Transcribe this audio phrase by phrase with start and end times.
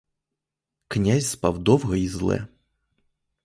[0.87, 2.47] Князь спав довго й зле.